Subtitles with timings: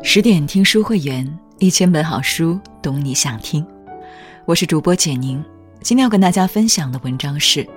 [0.00, 1.26] 十点听书会员，
[1.58, 3.66] 一千本好书，懂你想听。
[4.44, 5.44] 我是主播简宁，
[5.80, 7.64] 今天要跟大家分享的文章是《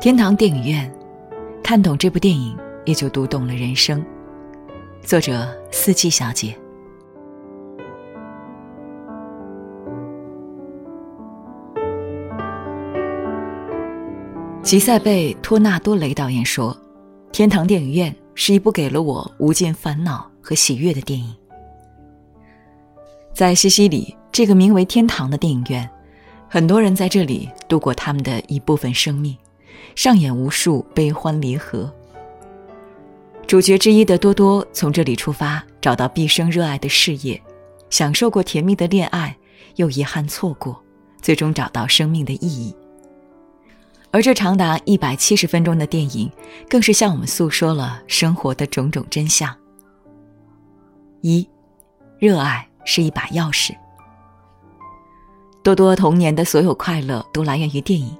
[0.00, 0.90] 天堂电影院》，
[1.62, 4.02] 看懂这部电影，也就读懂了人生。
[5.02, 6.56] 作者四季小姐。
[14.62, 16.74] 吉塞贝·托纳多雷导演说
[17.32, 21.34] ：“天堂电影院是一部给了我无尽烦恼和喜悦的电影。”
[23.32, 25.88] 在西西里这个名为“天堂”的电影院，
[26.48, 29.34] 很多人在这里度过他们的一部分生命，
[29.94, 31.90] 上演无数悲欢离合。
[33.46, 37.40] 主角之一的多多从这里出发，找到毕生热爱的事业，
[37.90, 39.36] 享受过甜蜜的恋爱，
[39.76, 40.82] 又遗憾错过，
[41.20, 42.74] 最终找到生命的意义。
[44.10, 46.30] 而这长达一百七十分钟的电影，
[46.68, 49.54] 更是向我们诉说了生活的种种真相。
[51.22, 51.48] 一，
[52.18, 53.74] 热爱是一把钥匙。
[55.62, 58.16] 多多童年的所有快乐都来源于电影。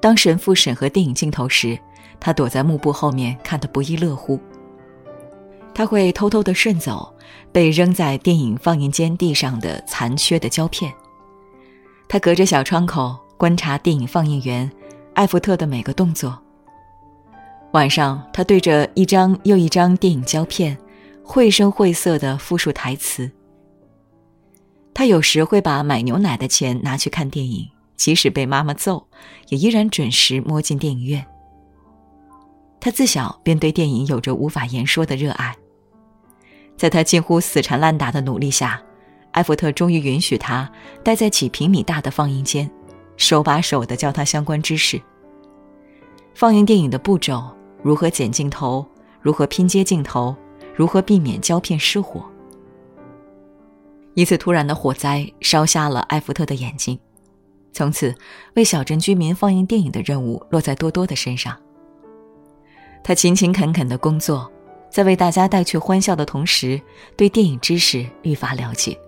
[0.00, 1.78] 当神父审核电影镜头时，
[2.20, 4.38] 他躲在幕布后面看得不亦乐乎。
[5.74, 7.12] 他会偷偷地顺走
[7.50, 10.92] 被扔在电影放映间地上的残缺的胶片。
[12.06, 14.70] 他隔着小窗口观察电影放映员。
[15.14, 16.36] 艾弗特的每个动作。
[17.72, 20.76] 晚上，他对着一张又一张电影胶片，
[21.24, 23.30] 绘声绘色的复述台词。
[24.92, 29.08] 他有时会把买牛奶的钱拿去看电影，即使被妈妈揍，
[29.48, 31.26] 也依然准时摸进电影院。
[32.78, 35.56] 他自小便对电影有着无法言说的热爱。
[36.76, 38.80] 在他近乎死缠烂打的努力下，
[39.32, 40.70] 艾弗特终于允许他
[41.02, 42.70] 待在几平米大的放映间。
[43.16, 45.00] 手把手的教他相关知识。
[46.34, 47.44] 放映电影的步骤，
[47.80, 48.84] 如何剪镜头，
[49.20, 50.34] 如何拼接镜头，
[50.74, 52.24] 如何避免胶片失火。
[54.14, 56.98] 一次突然的火灾烧瞎了艾弗特的眼睛，
[57.72, 58.14] 从此
[58.54, 61.56] 为小镇居民放映电影的任务落在多多的身上。
[63.02, 64.50] 他勤勤恳恳的工作，
[64.90, 66.80] 在为大家带去欢笑的同时，
[67.16, 68.98] 对电影知识愈发了解。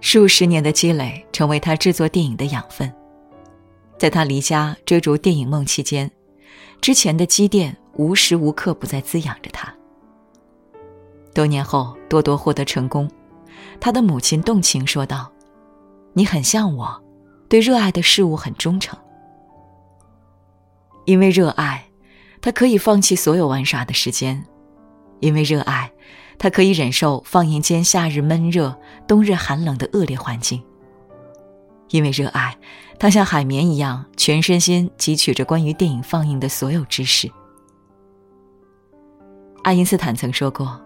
[0.00, 2.92] 数十年的积累成为他制作电影的养分。
[3.96, 6.10] 在他离家追逐电影梦期间，
[6.80, 9.72] 之前的积淀无时无刻不在滋养着他。
[11.32, 13.10] 多年后，多多获得成功，
[13.80, 15.32] 他的母亲动情说道
[16.14, 17.02] ：“你很像我，
[17.48, 18.98] 对热爱的事物很忠诚。
[21.04, 21.88] 因为热爱，
[22.40, 24.44] 他可以放弃所有玩耍的时间；
[25.20, 25.90] 因为热爱。”
[26.36, 28.76] 他可以忍受放映间夏日闷热、
[29.06, 30.60] 冬日寒冷的恶劣环境。
[31.94, 32.58] 因为热爱，
[32.98, 37.30] 他像海绵一样全身心汲取着关于电影放映的所有知识。
[39.62, 40.80] 爱因斯坦曾说过：“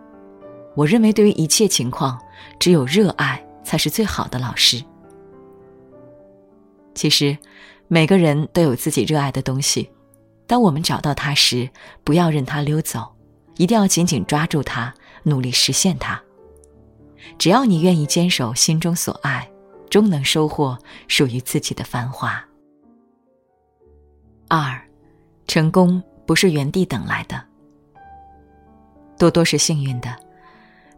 [0.77, 2.21] 我认为，对于一切情况，
[2.61, 4.85] 只有热爱才是最好的老师。”
[6.95, 7.39] 其实，
[7.87, 9.91] 每个人都有自己热爱的东西。
[10.47, 11.71] 当我们找到它时，
[12.05, 13.17] 不要任它溜走，
[13.57, 14.93] 一定要紧紧抓住它。
[15.23, 16.21] 努力实现它。
[17.39, 19.51] 只要你愿意坚守心中所爱，
[19.89, 22.45] 终能收获属于自己的繁华。
[24.49, 24.81] 二，
[25.47, 27.43] 成功不是原地等来的。
[29.19, 30.15] 多多是幸运的，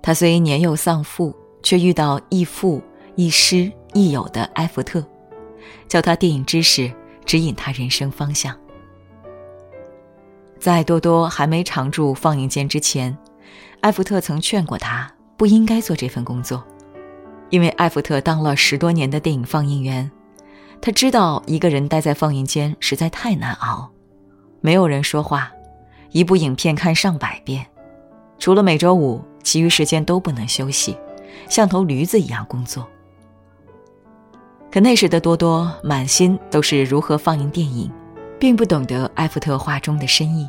[0.03, 2.83] 他虽年幼丧父，却遇到亦父
[3.17, 5.05] 亦师亦友的埃弗特，
[5.89, 6.93] 教他电影知识，
[7.25, 8.57] 指引他人生方向。
[10.59, 13.17] 在多多还没常驻放映间之前。
[13.81, 16.63] 艾弗特曾劝过他不应该做这份工作，
[17.51, 20.11] 因为艾弗特当了十多年的电影放映员，
[20.81, 23.91] 他知道一个人待在放映间实在太难熬，
[24.61, 25.51] 没有人说话，
[26.13, 27.67] 一部影片看上百遍，
[28.39, 30.97] 除了每周五，其余时间都不能休息，
[31.49, 32.89] 像头驴子一样工作。
[34.71, 37.91] 可那时的多多满心都是如何放映电影，
[38.39, 40.49] 并不懂得艾弗特话中的深意。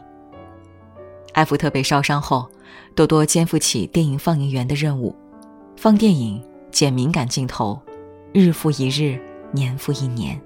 [1.33, 2.49] 艾弗特被烧伤后。
[2.93, 5.15] 多多肩负起电影放映员的任务，
[5.77, 7.79] 放电影、剪敏感镜头，
[8.33, 9.19] 日复一日，
[9.51, 10.39] 年复一年。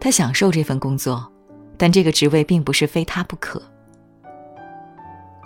[0.00, 1.30] 他享受这份工作，
[1.76, 3.60] 但这个职位并不是非他不可。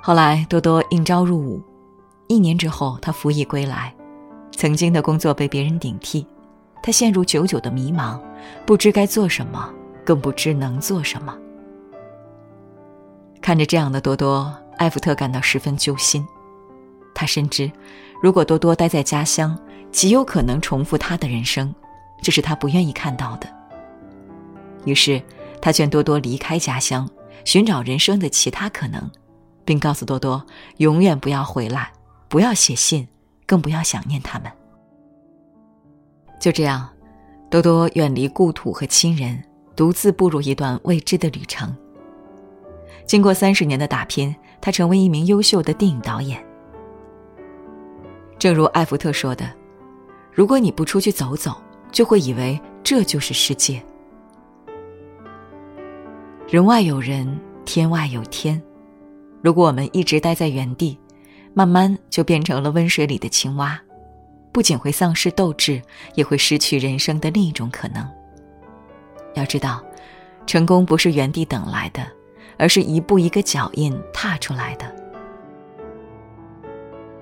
[0.01, 1.63] 后来，多多应招入伍，
[2.29, 3.95] 一年之后，他服役归来，
[4.53, 6.27] 曾经的工作被别人顶替，
[6.83, 8.21] 他陷入久久的迷茫，
[8.65, 9.69] 不知该做什么，
[10.05, 11.37] 更不知能做什么。
[13.41, 14.55] 看着这样的多多。
[14.79, 16.25] 艾弗特感到十分揪心，
[17.19, 17.69] 他深知，
[18.23, 19.59] 如果多多待在家乡，
[19.91, 21.75] 极有可能重复他的人生，
[22.23, 23.49] 这是他不愿意看到的。
[24.85, 25.21] 于是，
[25.61, 27.11] 他劝多多离开家乡，
[27.45, 29.11] 寻找人生的其他可能，
[29.65, 31.91] 并告诉多多永远不要回来，
[32.29, 33.09] 不要写信，
[33.45, 34.49] 更不要想念他们。
[36.39, 36.89] 就这样，
[37.51, 39.43] 多多远离故土和亲人，
[39.75, 41.77] 独自步入一段未知的旅程。
[43.07, 46.47] 经过三十年的打拼，他成为一名优秀的电影导演。
[48.39, 49.51] 正如艾福特说的
[50.33, 53.83] ：“如果你不出去走走，就会以为这就是世界。
[56.47, 58.63] 人外有人，天外有天。
[59.43, 60.97] 如果我们一直待在原地，
[61.53, 63.79] 慢慢就变成了温水里的青蛙，
[64.53, 65.83] 不仅会丧失斗志，
[66.15, 68.09] 也会失去人生的另一种可能。
[69.35, 69.83] 要知道，
[70.47, 72.07] 成功不是原地等来的，
[72.57, 74.95] 而是一步一个脚印踏出来的。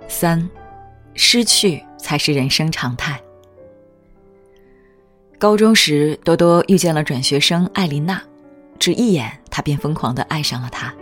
[0.08, 0.46] 三。
[1.16, 3.20] 失去才是人生常态。
[5.38, 8.22] 高中时，多多遇见了转学生艾琳娜，
[8.78, 10.94] 只一眼，他便疯狂的爱上了她。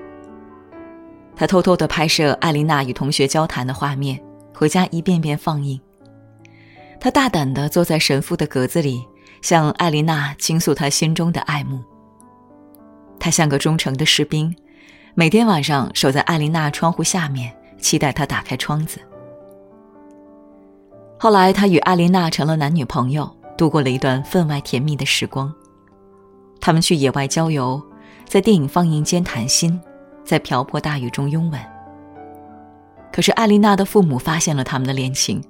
[1.37, 4.21] 他偷偷的拍摄艾琳娜与同学交谈的画面，
[4.55, 5.81] 回家一遍遍放映。
[7.01, 9.05] 他大胆的坐在神父的格子里，
[9.43, 11.83] 向艾琳娜倾诉他心中的爱慕。
[13.19, 14.55] 他像个忠诚的士兵，
[15.15, 18.99] 每天晚上守在艾琳娜窗户下面，期待她打开窗子。
[21.19, 25.53] 后来，他与艾琳娜成了男女朋友，度过了一段分外甜蜜的时光。
[26.61, 27.81] 他们去野外郊游，
[28.27, 29.81] 在电影放映间谈心，
[30.25, 31.61] 在瓢泼大雨中拥吻。
[33.13, 35.43] 可是，艾琳娜的父母发现了他们的恋情，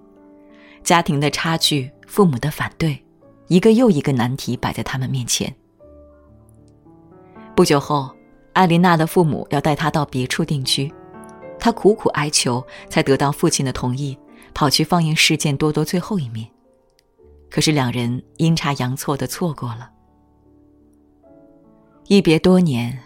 [0.82, 3.02] 家庭的差距、父母的反对，
[3.48, 5.52] 一个又一个难题摆在他们面前。
[7.56, 8.10] 不久后，
[8.52, 10.92] 艾琳娜的父母要带她到别处定居，
[11.58, 14.16] 她苦苦哀求，才得到父亲的同意。
[14.54, 16.48] 跑去放映事件多多最后一面，
[17.50, 19.90] 可是两人阴差阳错的错过了。
[22.06, 22.96] 一别多年，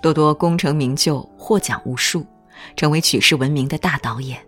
[0.00, 2.24] 多多功成名就，获奖无数，
[2.76, 4.38] 成为举世闻名的大导演。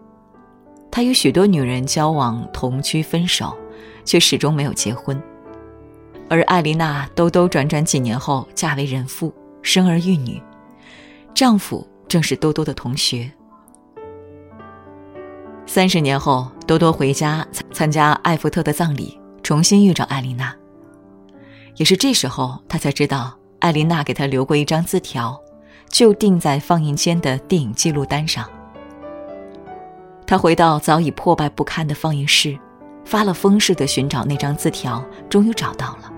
[0.91, 3.57] 他与许多女人交往、同居、分手，
[4.05, 5.21] 却始终没有结婚。
[6.29, 10.41] 而艾琳娜兜兜转转几年后嫁为人妇，生儿育女，
[11.35, 13.31] 丈夫正是多多的同学。
[15.67, 20.55] 三十年后，多多回家参加艾福特的葬礼，重新遇着艾琳娜。
[21.75, 25.39] 也是这时候，他才知道艾琳娜给他留过一张字条，
[25.91, 28.49] 就钉在放映间的电影记录单上。
[30.27, 32.59] 他回到早已破败不堪的放映室，
[33.05, 36.13] 发了疯似的寻找那张字条，终于找到了。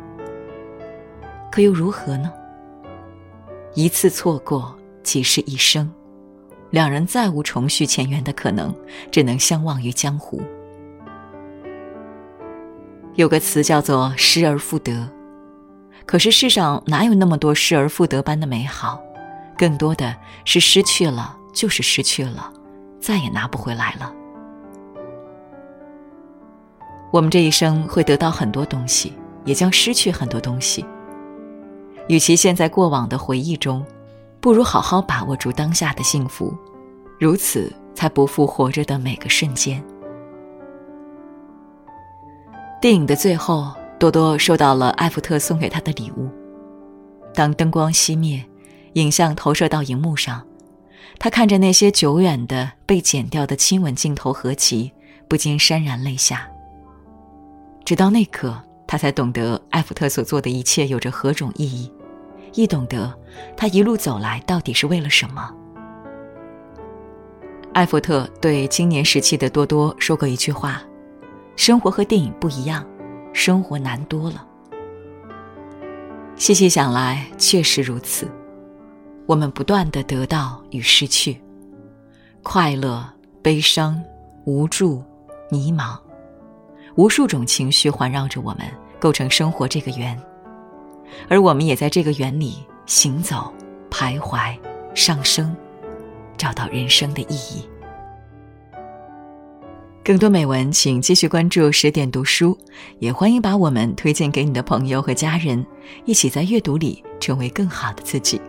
[1.51, 2.31] 可又如何呢？
[3.75, 5.91] 一次错过，即是一生。
[6.71, 8.75] 两人再无重续前缘的可能，
[9.11, 10.41] 只能相忘于江湖。
[13.15, 15.09] 有个词叫做“失而复得”，
[16.07, 19.01] 可是世上哪有那么多失而复得般的美好？
[19.57, 22.53] 更多的是失去了就是失去了，
[23.01, 24.13] 再也拿不回来了。
[27.11, 29.15] 我们这一生会得到很多东西，
[29.45, 30.85] 也将失去很多东西。
[32.09, 33.85] 与其陷在过往的回忆中。
[34.41, 36.57] 不如好好把握住当下的幸福，
[37.19, 39.83] 如此才不负活着的每个瞬间。
[42.81, 46.29] 电影的最后，多多收到了艾福特送给他的礼物。
[47.35, 48.45] 当灯光熄灭，
[48.93, 50.47] 影像投射到荧幕上，
[51.19, 54.93] 他看着那些久远的被剪掉的亲吻镜头合集，
[55.27, 56.49] 不禁潸然泪下。
[57.85, 61.91] 直到那刻，他才懂得艾福特所做的一切有着何种意义。
[62.55, 63.13] 亦懂得，
[63.57, 65.55] 他一路走来到底是为了什么。
[67.73, 70.83] 艾佛特对青年时期的多多说过一句话
[71.55, 72.85] ：“生活和电影不一样，
[73.33, 74.45] 生活难多了。”
[76.35, 78.29] 细细想来，确实如此。
[79.27, 81.41] 我们不断的得到与失去，
[82.43, 83.07] 快乐、
[83.43, 84.03] 悲伤、
[84.45, 85.03] 无助、
[85.51, 85.99] 迷茫，
[86.97, 88.67] 无数种情绪环绕着我们，
[88.99, 90.19] 构成生活这个圆。
[91.29, 93.53] 而我们也在这个园里行走、
[93.91, 94.57] 徘徊、
[94.95, 95.55] 上升，
[96.37, 97.69] 找到人生的意义。
[100.05, 102.57] 更多美文，请继续关注十点读书，
[102.99, 105.67] 也欢迎把我们推荐给你的朋友和家人，
[106.07, 108.41] 一起在阅读里成为更好的自己。